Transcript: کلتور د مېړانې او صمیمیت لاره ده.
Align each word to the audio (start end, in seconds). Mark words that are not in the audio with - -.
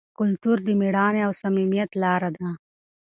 کلتور 0.19 0.57
د 0.63 0.69
مېړانې 0.79 1.21
او 1.27 1.31
صمیمیت 1.41 1.91
لاره 2.03 2.29
ده. 2.37 2.49